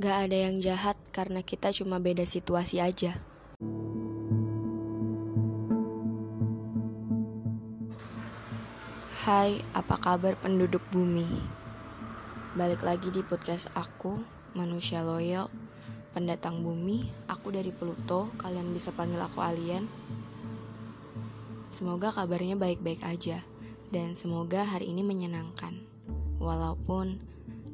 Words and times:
Gak 0.00 0.32
ada 0.32 0.48
yang 0.48 0.56
jahat 0.56 0.96
karena 1.12 1.44
kita 1.44 1.76
cuma 1.76 2.00
beda 2.00 2.24
situasi 2.24 2.80
aja. 2.80 3.20
Hai, 9.28 9.60
apa 9.76 10.00
kabar 10.00 10.40
penduduk 10.40 10.80
bumi? 10.88 11.28
Balik 12.56 12.80
lagi 12.80 13.12
di 13.12 13.20
podcast 13.20 13.68
aku, 13.76 14.16
manusia 14.56 15.04
loyal, 15.04 15.52
pendatang 16.16 16.64
bumi, 16.64 17.04
aku 17.28 17.52
dari 17.52 17.68
Pluto, 17.68 18.32
kalian 18.40 18.72
bisa 18.72 18.96
panggil 18.96 19.20
aku 19.20 19.44
alien. 19.44 19.84
Semoga 21.68 22.08
kabarnya 22.08 22.56
baik-baik 22.56 23.04
aja, 23.04 23.44
dan 23.92 24.16
semoga 24.16 24.64
hari 24.64 24.96
ini 24.96 25.04
menyenangkan. 25.04 25.76
Walaupun 26.40 27.20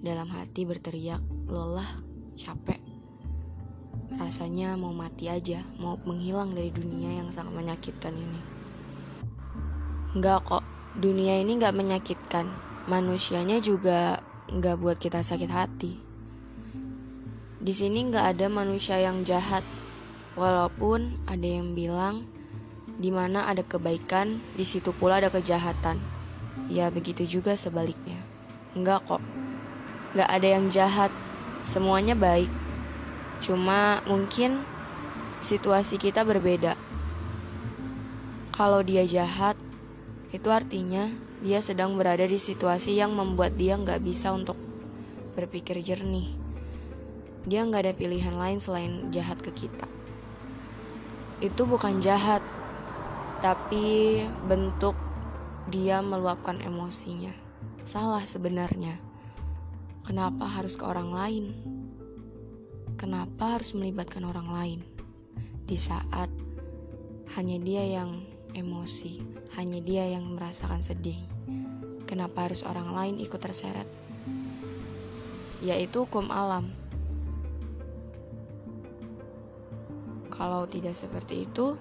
dalam 0.03 0.27
hati 0.35 0.67
berteriak, 0.67 1.23
lelah, 1.47 2.06
capek. 2.37 2.79
Rasanya 4.17 4.77
mau 4.77 4.93
mati 4.93 5.33
aja, 5.33 5.65
mau 5.81 5.97
menghilang 6.05 6.53
dari 6.53 6.69
dunia 6.69 7.21
yang 7.21 7.33
sangat 7.33 7.53
menyakitkan 7.57 8.13
ini. 8.13 8.41
Enggak 10.17 10.45
kok, 10.49 10.65
dunia 10.97 11.41
ini 11.41 11.57
nggak 11.61 11.77
menyakitkan. 11.77 12.49
Manusianya 12.87 13.61
juga 13.61 14.21
nggak 14.53 14.77
buat 14.79 14.97
kita 14.97 15.21
sakit 15.21 15.51
hati. 15.51 15.93
Di 17.61 17.73
sini 17.75 18.07
nggak 18.09 18.37
ada 18.37 18.47
manusia 18.47 18.97
yang 18.97 19.27
jahat, 19.27 19.67
walaupun 20.39 21.19
ada 21.27 21.45
yang 21.45 21.75
bilang 21.75 22.25
di 22.97 23.13
mana 23.13 23.45
ada 23.45 23.61
kebaikan, 23.61 24.41
di 24.57 24.65
situ 24.65 24.95
pula 24.97 25.21
ada 25.21 25.29
kejahatan. 25.29 26.01
Ya 26.73 26.89
begitu 26.89 27.29
juga 27.29 27.53
sebaliknya. 27.53 28.17
Enggak 28.73 29.05
kok, 29.05 29.21
nggak 30.17 30.31
ada 30.31 30.49
yang 30.49 30.73
jahat, 30.73 31.13
semuanya 31.67 32.15
baik. 32.15 32.49
Cuma 33.43 33.99
mungkin 34.07 34.63
situasi 35.43 35.99
kita 35.99 36.23
berbeda. 36.23 36.79
Kalau 38.55 38.81
dia 38.87 39.03
jahat, 39.05 39.59
itu 40.31 40.49
artinya 40.49 41.11
dia 41.45 41.61
sedang 41.61 41.99
berada 41.99 42.25
di 42.25 42.41
situasi 42.41 42.97
yang 42.97 43.13
membuat 43.13 43.59
dia 43.59 43.77
nggak 43.77 44.01
bisa 44.01 44.33
untuk 44.33 44.57
berpikir 45.37 45.83
jernih. 45.85 46.33
Dia 47.45 47.67
nggak 47.67 47.83
ada 47.85 47.95
pilihan 47.95 48.33
lain 48.33 48.57
selain 48.57 49.13
jahat 49.13 49.43
ke 49.45 49.53
kita. 49.53 49.85
Itu 51.45 51.69
bukan 51.69 52.01
jahat, 52.01 52.41
tapi 53.45 54.25
bentuk 54.49 54.97
dia 55.69 56.01
meluapkan 56.01 56.57
emosinya. 56.65 57.35
Salah 57.85 58.25
sebenarnya. 58.25 59.06
Kenapa 60.07 60.47
harus 60.47 60.79
ke 60.79 60.87
orang 60.87 61.11
lain? 61.11 61.51
Kenapa 62.95 63.59
harus 63.59 63.75
melibatkan 63.75 64.23
orang 64.23 64.47
lain? 64.47 64.81
Di 65.67 65.75
saat 65.75 66.31
hanya 67.35 67.59
dia 67.59 67.83
yang 67.83 68.23
emosi, 68.55 69.19
hanya 69.59 69.83
dia 69.83 70.07
yang 70.07 70.31
merasakan 70.31 70.79
sedih. 70.79 71.19
Kenapa 72.07 72.47
harus 72.47 72.63
orang 72.63 72.95
lain 72.95 73.19
ikut 73.19 73.43
terseret? 73.43 73.91
Yaitu 75.67 76.07
hukum 76.07 76.31
alam. 76.31 76.71
Kalau 80.31 80.71
tidak 80.71 80.95
seperti 80.95 81.51
itu, 81.51 81.75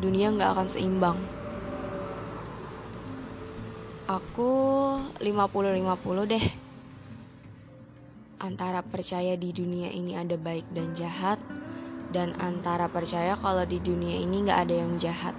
dunia 0.00 0.32
nggak 0.32 0.56
akan 0.56 0.64
seimbang. 0.64 1.20
Aku 4.08 4.48
50-50 5.20 6.24
deh 6.24 6.59
antara 8.50 8.82
percaya 8.82 9.38
di 9.38 9.54
dunia 9.54 9.94
ini 9.94 10.18
ada 10.18 10.34
baik 10.34 10.66
dan 10.74 10.90
jahat 10.90 11.38
dan 12.10 12.34
antara 12.42 12.90
percaya 12.90 13.38
kalau 13.38 13.62
di 13.62 13.78
dunia 13.78 14.18
ini 14.18 14.42
nggak 14.42 14.66
ada 14.66 14.74
yang 14.74 14.98
jahat. 14.98 15.38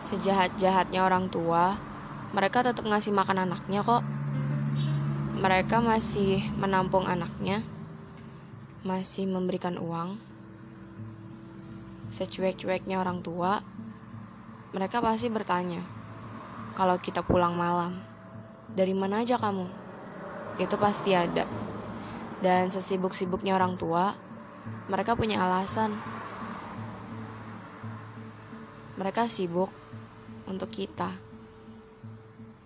Sejahat-jahatnya 0.00 1.04
orang 1.04 1.28
tua, 1.28 1.76
mereka 2.32 2.64
tetap 2.64 2.88
ngasih 2.88 3.12
makan 3.12 3.44
anaknya 3.44 3.84
kok. 3.84 4.00
Mereka 5.36 5.84
masih 5.84 6.40
menampung 6.56 7.04
anaknya, 7.04 7.60
masih 8.88 9.28
memberikan 9.28 9.76
uang. 9.76 10.16
Secuek-cueknya 12.08 13.04
orang 13.04 13.20
tua, 13.20 13.60
mereka 14.72 15.04
pasti 15.04 15.28
bertanya, 15.28 15.84
kalau 16.72 16.96
kita 16.96 17.20
pulang 17.20 17.52
malam, 17.52 18.00
dari 18.72 18.96
mana 18.96 19.20
aja 19.20 19.36
kamu? 19.36 19.83
Itu 20.58 20.76
pasti 20.78 21.16
ada. 21.16 21.46
Dan 22.38 22.68
sesibuk-sibuknya 22.68 23.56
orang 23.56 23.74
tua, 23.80 24.14
mereka 24.86 25.16
punya 25.16 25.40
alasan. 25.42 25.96
Mereka 28.94 29.26
sibuk 29.26 29.72
untuk 30.46 30.70
kita. 30.70 31.10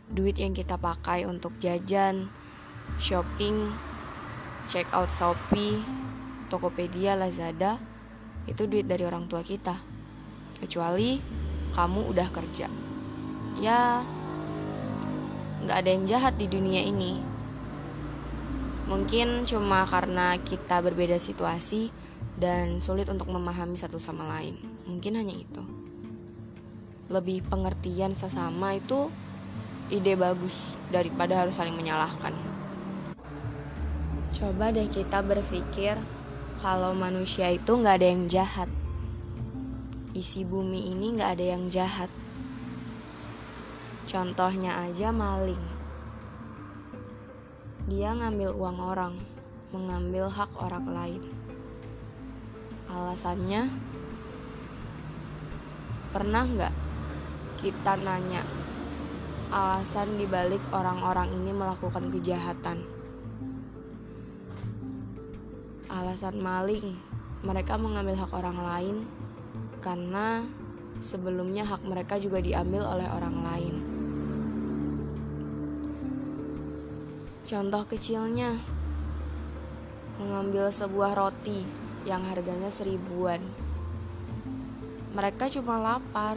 Duit 0.09 0.37
yang 0.37 0.53
kita 0.53 0.77
pakai 0.77 1.25
untuk 1.25 1.57
jajan, 1.63 2.29
shopping, 3.01 3.71
check 4.69 4.89
out 4.93 5.09
Shopee, 5.09 5.81
Tokopedia, 6.53 7.17
Lazada, 7.17 7.81
itu 8.45 8.69
duit 8.69 8.85
dari 8.85 9.05
orang 9.05 9.29
tua 9.31 9.41
kita. 9.41 9.77
Kecuali 10.59 11.21
kamu 11.73 12.01
udah 12.09 12.29
kerja. 12.35 12.67
Ya, 13.63 14.03
nggak 15.65 15.77
ada 15.77 15.91
yang 15.91 16.05
jahat 16.09 16.35
di 16.37 16.51
dunia 16.51 16.83
ini 16.83 17.38
Mungkin 18.89 19.45
cuma 19.45 19.85
karena 19.85 20.41
kita 20.41 20.81
berbeda 20.81 21.21
situasi 21.21 21.93
dan 22.41 22.81
sulit 22.81 23.05
untuk 23.13 23.29
memahami 23.29 23.77
satu 23.77 24.01
sama 24.01 24.25
lain. 24.33 24.57
Mungkin 24.89 25.13
hanya 25.21 25.37
itu. 25.37 25.61
Lebih 27.13 27.45
pengertian 27.53 28.17
sesama 28.17 28.81
itu 28.81 29.13
ide 29.93 30.17
bagus 30.17 30.73
daripada 30.89 31.37
harus 31.37 31.61
saling 31.61 31.77
menyalahkan. 31.77 32.33
Coba 34.33 34.73
deh 34.73 34.89
kita 34.89 35.21
berpikir 35.21 36.01
kalau 36.65 36.97
manusia 36.97 37.53
itu 37.53 37.69
nggak 37.69 38.01
ada 38.01 38.09
yang 38.09 38.25
jahat. 38.25 38.73
Isi 40.17 40.49
bumi 40.49 40.97
ini 40.97 41.13
nggak 41.13 41.37
ada 41.37 41.45
yang 41.45 41.69
jahat. 41.69 42.09
Contohnya 44.09 44.81
aja 44.89 45.13
maling 45.13 45.78
dia 47.89 48.13
ngambil 48.13 48.53
uang 48.53 48.79
orang, 48.85 49.17
mengambil 49.73 50.29
hak 50.29 50.53
orang 50.61 50.87
lain. 50.93 51.23
Alasannya, 52.93 53.73
pernah 56.13 56.45
nggak 56.45 56.75
kita 57.57 57.97
nanya 57.97 58.45
alasan 59.49 60.21
dibalik 60.21 60.61
orang-orang 60.77 61.33
ini 61.33 61.57
melakukan 61.57 62.13
kejahatan? 62.13 62.85
Alasan 65.89 66.45
maling, 66.45 66.93
mereka 67.41 67.81
mengambil 67.81 68.21
hak 68.21 68.37
orang 68.37 68.61
lain 68.61 68.97
karena 69.81 70.45
sebelumnya 71.01 71.65
hak 71.65 71.89
mereka 71.89 72.21
juga 72.21 72.45
diambil 72.45 72.85
oleh 72.85 73.09
orang 73.09 73.37
lain. 73.41 73.98
Contoh 77.49 77.81
kecilnya, 77.89 78.53
mengambil 80.21 80.69
sebuah 80.69 81.17
roti 81.17 81.65
yang 82.05 82.21
harganya 82.29 82.69
seribuan. 82.69 83.41
Mereka 85.17 85.49
cuma 85.57 85.81
lapar, 85.81 86.37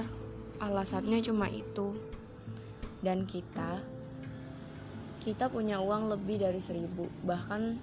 alasannya 0.63 1.19
cuma 1.19 1.51
itu. 1.51 1.99
Dan 3.03 3.27
kita, 3.27 3.83
kita 5.19 5.51
punya 5.51 5.83
uang 5.83 6.15
lebih 6.15 6.47
dari 6.47 6.63
seribu, 6.63 7.03
bahkan 7.27 7.75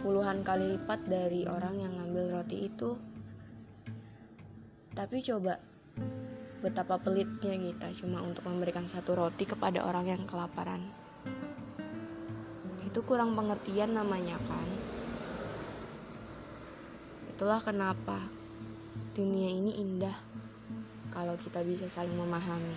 puluhan 0.00 0.40
kali 0.40 0.80
lipat 0.80 1.04
dari 1.04 1.44
orang 1.44 1.84
yang 1.84 1.92
ngambil 2.00 2.40
roti 2.40 2.64
itu. 2.64 2.96
Tapi 4.96 5.20
coba, 5.20 5.60
betapa 6.64 6.96
pelitnya 6.96 7.60
kita 7.60 7.92
cuma 8.00 8.24
untuk 8.24 8.48
memberikan 8.48 8.88
satu 8.88 9.20
roti 9.20 9.44
kepada 9.44 9.84
orang 9.84 10.16
yang 10.16 10.24
kelaparan 10.24 11.01
itu 12.92 13.00
kurang 13.08 13.32
pengertian 13.32 13.96
namanya 13.96 14.36
kan? 14.44 14.68
Itulah 17.32 17.56
kenapa 17.64 18.20
dunia 19.16 19.48
ini 19.48 19.80
indah 19.80 20.12
kalau 21.08 21.32
kita 21.40 21.64
bisa 21.64 21.88
saling 21.88 22.12
memahami. 22.12 22.76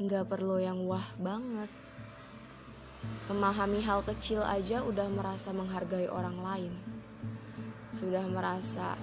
Nggak 0.00 0.32
perlu 0.32 0.64
yang 0.64 0.80
wah 0.88 1.04
banget. 1.20 1.68
Memahami 3.28 3.84
hal 3.84 4.00
kecil 4.00 4.40
aja 4.40 4.80
udah 4.80 5.12
merasa 5.12 5.52
menghargai 5.52 6.08
orang 6.08 6.40
lain. 6.40 6.72
Sudah 7.92 8.24
merasa 8.32 8.96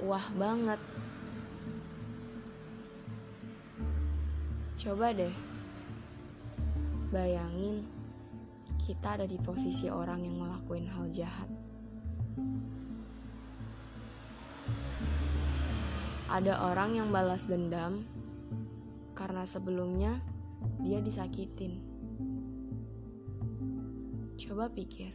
wah 0.00 0.24
banget. 0.40 0.80
Coba 4.80 5.12
deh 5.12 5.53
Bayangin 7.14 7.86
kita 8.82 9.14
ada 9.14 9.22
di 9.22 9.38
posisi 9.38 9.86
orang 9.86 10.26
yang 10.26 10.42
ngelakuin 10.42 10.90
hal 10.90 11.06
jahat. 11.14 11.46
Ada 16.26 16.58
orang 16.58 16.98
yang 16.98 17.14
balas 17.14 17.46
dendam 17.46 18.02
karena 19.14 19.46
sebelumnya 19.46 20.18
dia 20.82 20.98
disakitin. 20.98 21.78
Coba 24.34 24.74
pikir, 24.74 25.14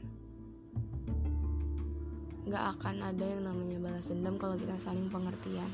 gak 2.48 2.80
akan 2.80 3.12
ada 3.12 3.26
yang 3.28 3.44
namanya 3.44 3.92
balas 3.92 4.08
dendam 4.08 4.40
kalau 4.40 4.56
kita 4.56 4.80
saling 4.80 5.12
pengertian. 5.12 5.68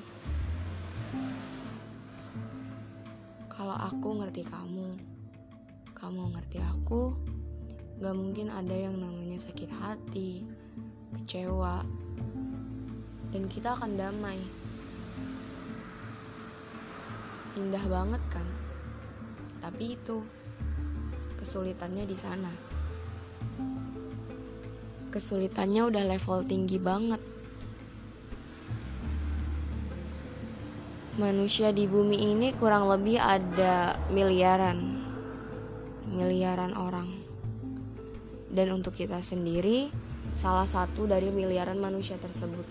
Kalau 3.54 3.78
aku 3.78 4.26
ngerti 4.26 4.42
kamu, 4.42 4.85
kamu 6.06 6.38
ngerti 6.38 6.62
aku, 6.62 7.18
gak 7.98 8.14
mungkin 8.14 8.54
ada 8.54 8.78
yang 8.78 8.94
namanya 8.94 9.42
sakit 9.42 9.74
hati, 9.74 10.46
kecewa, 11.18 11.82
dan 13.34 13.50
kita 13.50 13.74
akan 13.74 13.98
damai. 13.98 14.38
Indah 17.58 17.82
banget 17.90 18.22
kan? 18.30 18.46
Tapi 19.66 19.98
itu 19.98 20.22
kesulitannya 21.42 22.06
di 22.06 22.14
sana. 22.14 22.54
Kesulitannya 25.10 25.90
udah 25.90 26.04
level 26.06 26.46
tinggi 26.46 26.78
banget. 26.78 27.22
Manusia 31.18 31.74
di 31.74 31.90
bumi 31.90 32.30
ini 32.30 32.54
kurang 32.54 32.86
lebih 32.94 33.18
ada 33.18 33.98
miliaran 34.14 34.95
miliaran 36.16 36.72
orang. 36.80 37.12
Dan 38.48 38.72
untuk 38.72 38.96
kita 38.96 39.20
sendiri 39.20 39.92
salah 40.32 40.66
satu 40.66 41.04
dari 41.06 41.28
miliaran 41.28 41.76
manusia 41.76 42.16
tersebut. 42.16 42.64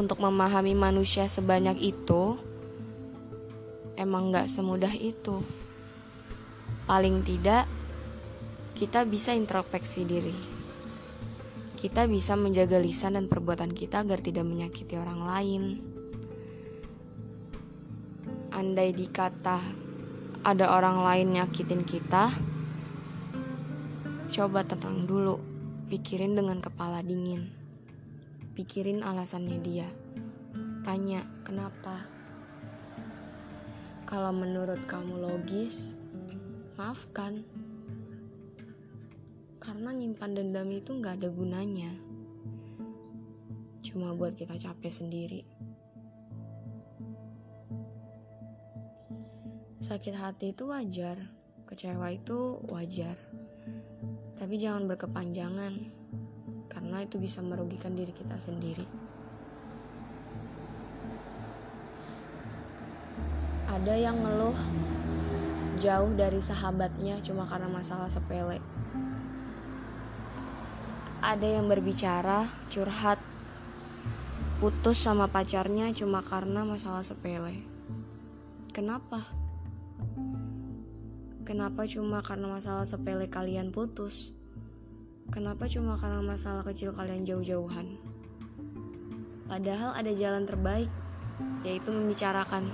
Untuk 0.00 0.18
memahami 0.24 0.72
manusia 0.72 1.28
sebanyak 1.28 1.76
itu, 1.80 2.40
emang 4.00 4.32
gak 4.32 4.48
semudah 4.48 4.94
itu. 4.96 5.44
Paling 6.88 7.20
tidak, 7.20 7.68
kita 8.78 9.04
bisa 9.04 9.34
introspeksi 9.34 10.06
diri. 10.08 10.38
Kita 11.78 12.06
bisa 12.06 12.38
menjaga 12.38 12.78
lisan 12.78 13.18
dan 13.18 13.26
perbuatan 13.26 13.74
kita 13.74 14.06
agar 14.06 14.22
tidak 14.22 14.46
menyakiti 14.46 14.94
orang 14.94 15.20
lain. 15.22 15.62
Andai 18.54 18.90
dikata 18.94 19.87
ada 20.48 20.72
orang 20.72 21.04
lain 21.04 21.36
nyakitin 21.36 21.84
kita, 21.84 22.32
coba 24.32 24.64
tenang 24.64 25.04
dulu, 25.04 25.36
pikirin 25.92 26.32
dengan 26.32 26.56
kepala 26.64 27.04
dingin. 27.04 27.52
Pikirin 28.56 29.04
alasannya 29.04 29.60
dia. 29.60 29.84
Tanya, 30.88 31.20
kenapa? 31.44 32.08
Kalau 34.08 34.32
menurut 34.32 34.88
kamu 34.88 35.20
logis, 35.20 35.92
maafkan. 36.80 37.44
Karena 39.60 39.92
nyimpan 39.92 40.32
dendam 40.32 40.72
itu 40.72 40.96
nggak 40.96 41.20
ada 41.20 41.28
gunanya. 41.28 41.92
Cuma 43.84 44.16
buat 44.16 44.32
kita 44.32 44.56
capek 44.56 44.96
sendiri. 44.96 45.44
Sakit 49.88 50.20
hati 50.20 50.52
itu 50.52 50.68
wajar, 50.68 51.16
kecewa 51.64 52.12
itu 52.12 52.60
wajar. 52.68 53.16
Tapi 54.36 54.60
jangan 54.60 54.84
berkepanjangan, 54.84 55.72
karena 56.68 57.08
itu 57.08 57.16
bisa 57.16 57.40
merugikan 57.40 57.96
diri 57.96 58.12
kita 58.12 58.36
sendiri. 58.36 58.84
Ada 63.64 63.96
yang 63.96 64.20
ngeluh 64.20 64.52
jauh 65.80 66.12
dari 66.12 66.44
sahabatnya 66.44 67.24
cuma 67.24 67.48
karena 67.48 67.72
masalah 67.72 68.12
sepele. 68.12 68.60
Ada 71.24 71.48
yang 71.48 71.64
berbicara, 71.64 72.44
curhat, 72.68 73.16
putus 74.60 75.00
sama 75.00 75.32
pacarnya 75.32 75.88
cuma 75.96 76.20
karena 76.20 76.68
masalah 76.68 77.00
sepele. 77.00 77.64
Kenapa? 78.76 79.47
Kenapa 81.48 81.88
cuma 81.88 82.20
karena 82.20 82.44
masalah 82.44 82.84
sepele 82.84 83.24
kalian 83.32 83.72
putus? 83.72 84.36
Kenapa 85.32 85.64
cuma 85.64 85.96
karena 85.96 86.20
masalah 86.20 86.60
kecil 86.60 86.92
kalian 86.92 87.24
jauh-jauhan? 87.24 87.88
Padahal 89.48 89.96
ada 89.96 90.12
jalan 90.12 90.44
terbaik, 90.44 90.92
yaitu 91.64 91.88
membicarakan. 91.88 92.68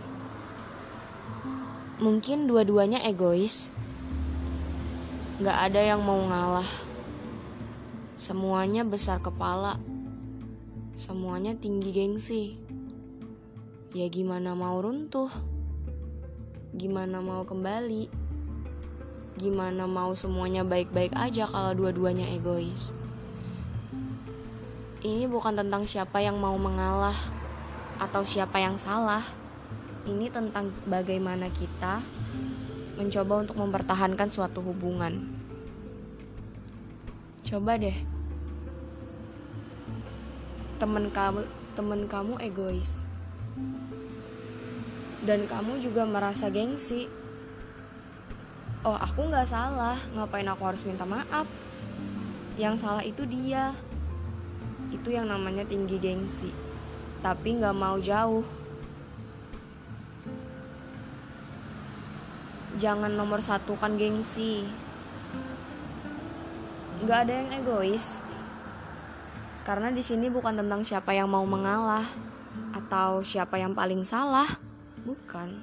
Mungkin 2.03 2.51
dua-duanya 2.51 2.99
egois. 3.07 3.71
Gak 5.39 5.71
ada 5.71 5.79
yang 5.79 6.03
mau 6.03 6.19
ngalah. 6.27 6.67
Semuanya 8.19 8.83
besar 8.83 9.23
kepala. 9.23 9.79
Semuanya 10.99 11.55
tinggi 11.55 11.95
gengsi. 11.95 12.59
Ya 13.95 14.11
gimana 14.11 14.59
mau 14.59 14.83
runtuh? 14.83 15.54
Gimana 16.75 17.23
mau 17.23 17.47
kembali? 17.47 18.11
Gimana 19.39 19.87
mau 19.87 20.11
semuanya 20.19 20.67
baik-baik 20.67 21.15
aja 21.15 21.47
kalau 21.47 21.71
dua-duanya 21.71 22.27
egois? 22.35 22.91
Ini 25.07 25.31
bukan 25.31 25.55
tentang 25.55 25.87
siapa 25.87 26.19
yang 26.19 26.35
mau 26.43 26.59
mengalah 26.59 27.15
atau 28.03 28.27
siapa 28.27 28.59
yang 28.59 28.75
salah 28.75 29.23
ini 30.11 30.27
tentang 30.35 30.67
bagaimana 30.91 31.47
kita 31.55 32.03
mencoba 32.99 33.47
untuk 33.47 33.55
mempertahankan 33.55 34.27
suatu 34.27 34.59
hubungan. 34.59 35.31
Coba 37.47 37.79
deh, 37.79 37.95
temen 40.83 41.07
kamu 41.15 41.47
temen 41.79 42.11
kamu 42.11 42.35
egois, 42.43 43.07
dan 45.25 45.49
kamu 45.49 45.81
juga 45.81 46.05
merasa 46.05 46.53
gengsi. 46.53 47.09
Oh, 48.85 48.97
aku 48.97 49.29
nggak 49.29 49.49
salah. 49.49 49.97
Ngapain 50.13 50.49
aku 50.49 50.63
harus 50.69 50.85
minta 50.85 51.09
maaf? 51.09 51.49
Yang 52.61 52.85
salah 52.85 53.05
itu 53.05 53.25
dia. 53.25 53.73
Itu 54.93 55.09
yang 55.09 55.33
namanya 55.33 55.65
tinggi 55.65 55.97
gengsi. 55.97 56.53
Tapi 57.25 57.57
nggak 57.57 57.77
mau 57.77 57.97
jauh. 57.97 58.45
jangan 62.75 63.15
nomor 63.15 63.39
satu 63.39 63.79
kan 63.79 63.95
gengsi 63.95 64.67
nggak 67.07 67.19
ada 67.27 67.33
yang 67.33 67.51
egois 67.63 68.27
karena 69.63 69.95
di 69.95 70.03
sini 70.03 70.27
bukan 70.29 70.59
tentang 70.59 70.83
siapa 70.83 71.15
yang 71.15 71.31
mau 71.31 71.47
mengalah 71.47 72.05
atau 72.75 73.23
siapa 73.23 73.63
yang 73.63 73.73
paling 73.73 74.03
salah 74.03 74.47
bukan 75.05 75.55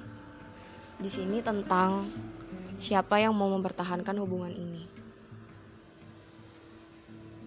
di 1.02 1.10
sini 1.10 1.42
tentang 1.42 2.08
siapa 2.78 3.18
yang 3.18 3.34
mau 3.34 3.50
mempertahankan 3.52 4.16
hubungan 4.22 4.54
ini 4.54 4.88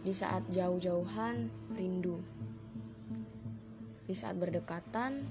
di 0.06 0.14
saat 0.14 0.46
jauh-jauhan 0.54 1.50
rindu 1.74 2.22
di 4.06 4.14
saat 4.14 4.38
berdekatan 4.38 5.26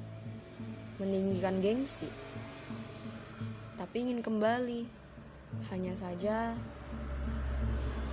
meninggikan 0.98 1.62
gengsi 1.62 2.10
tapi 3.94 4.10
ingin 4.10 4.26
kembali. 4.26 4.86
Hanya 5.70 5.94
saja 5.94 6.50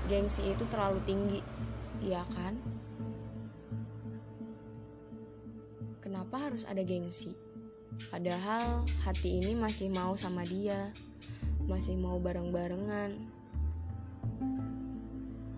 gengsi 0.05 0.45
itu 0.45 0.61
terlalu 0.69 1.01
tinggi, 1.09 1.41
iya 2.05 2.21
kan? 2.37 2.53
Kenapa 6.05 6.37
harus 6.37 6.69
ada 6.69 6.85
gengsi? 6.85 7.33
Padahal 8.09 8.87
hati 9.05 9.43
ini 9.43 9.53
masih 9.53 9.93
mau 9.93 10.17
sama 10.17 10.41
dia, 10.47 10.89
masih 11.69 11.99
mau 11.99 12.17
bareng-barengan. 12.17 13.13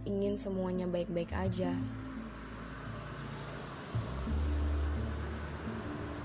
Ingin 0.04 0.36
semuanya 0.36 0.90
baik-baik 0.92 1.32
aja. 1.32 1.72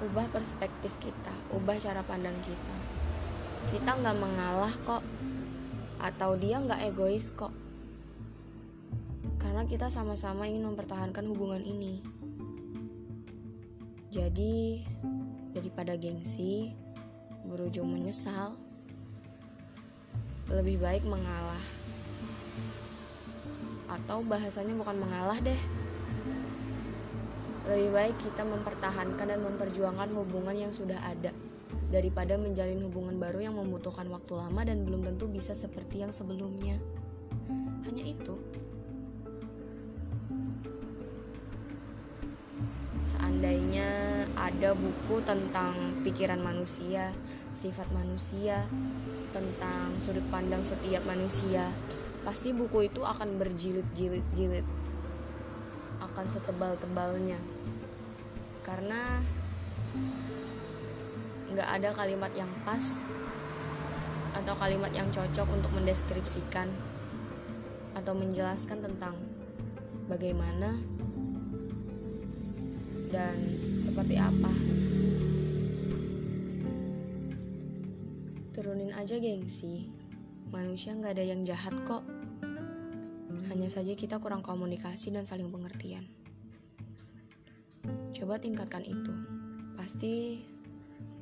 Ubah 0.02 0.26
perspektif 0.34 0.98
kita, 0.98 1.34
ubah 1.54 1.78
cara 1.78 2.02
pandang 2.02 2.34
kita 2.42 2.88
kita 3.68 4.00
nggak 4.00 4.16
mengalah 4.16 4.72
kok 4.88 5.04
atau 6.00 6.32
dia 6.40 6.56
nggak 6.56 6.88
egois 6.88 7.28
kok 7.36 7.52
karena 9.36 9.68
kita 9.68 9.92
sama-sama 9.92 10.48
ingin 10.48 10.72
mempertahankan 10.72 11.28
hubungan 11.28 11.60
ini 11.60 12.00
jadi 14.08 14.88
daripada 15.58 15.98
gengsi 15.98 16.70
berujung 17.50 17.90
menyesal 17.90 18.54
lebih 20.46 20.78
baik 20.78 21.02
mengalah 21.02 21.60
Atau 23.88 24.20
bahasanya 24.20 24.76
bukan 24.76 25.00
mengalah 25.00 25.40
deh. 25.40 25.56
Lebih 27.68 27.90
baik 27.92 28.16
kita 28.20 28.44
mempertahankan 28.44 29.26
dan 29.32 29.40
memperjuangkan 29.40 30.12
hubungan 30.12 30.68
yang 30.68 30.72
sudah 30.72 30.96
ada 31.08 31.32
daripada 31.88 32.36
menjalin 32.36 32.84
hubungan 32.84 33.16
baru 33.16 33.48
yang 33.48 33.56
membutuhkan 33.56 34.04
waktu 34.12 34.36
lama 34.36 34.60
dan 34.60 34.84
belum 34.84 35.08
tentu 35.08 35.24
bisa 35.28 35.56
seperti 35.56 36.04
yang 36.04 36.12
sebelumnya. 36.12 36.76
Hanya 37.88 38.04
itu. 38.04 38.36
Seandainya 43.08 43.88
ada 44.36 44.76
buku 44.76 45.24
tentang 45.24 45.72
pikiran 46.04 46.44
manusia, 46.44 47.08
sifat 47.56 47.88
manusia, 47.96 48.68
tentang 49.32 49.96
sudut 49.96 50.24
pandang 50.28 50.60
setiap 50.60 51.00
manusia, 51.08 51.64
pasti 52.28 52.52
buku 52.52 52.92
itu 52.92 53.00
akan 53.00 53.40
berjilid-jilid-jilid, 53.40 54.66
akan 56.04 56.26
setebal-tebalnya, 56.28 57.40
karena 58.60 59.24
nggak 61.48 61.68
ada 61.80 61.88
kalimat 61.96 62.32
yang 62.36 62.52
pas 62.68 63.08
atau 64.36 64.52
kalimat 64.60 64.92
yang 64.92 65.08
cocok 65.08 65.48
untuk 65.48 65.72
mendeskripsikan 65.72 66.68
atau 67.96 68.12
menjelaskan 68.12 68.84
tentang 68.84 69.16
bagaimana 70.12 70.97
dan 73.08 73.36
seperti 73.80 74.20
apa. 74.20 74.52
Turunin 78.52 78.92
aja 78.92 79.16
gengsi. 79.16 79.88
Manusia 80.48 80.96
nggak 80.96 81.16
ada 81.16 81.24
yang 81.24 81.44
jahat 81.44 81.72
kok. 81.84 82.04
Hanya 83.48 83.68
saja 83.72 83.96
kita 83.96 84.20
kurang 84.20 84.44
komunikasi 84.44 85.12
dan 85.12 85.24
saling 85.24 85.48
pengertian. 85.48 86.04
Coba 88.12 88.36
tingkatkan 88.36 88.84
itu. 88.84 89.14
Pasti 89.76 90.44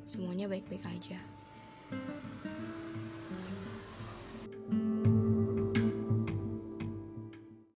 semuanya 0.03 0.51
baik-baik 0.51 0.83
aja. 0.87 1.36